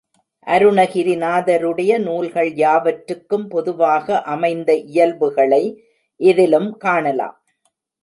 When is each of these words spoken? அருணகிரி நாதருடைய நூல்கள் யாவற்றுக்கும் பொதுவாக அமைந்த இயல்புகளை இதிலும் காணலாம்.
அருணகிரி 0.47 1.13
நாதருடைய 1.17 1.91
நூல்கள் 1.97 2.49
யாவற்றுக்கும் 2.55 3.47
பொதுவாக 3.47 4.21
அமைந்த 4.33 4.73
இயல்புகளை 4.91 5.63
இதிலும் 6.19 6.77
காணலாம். 6.77 7.37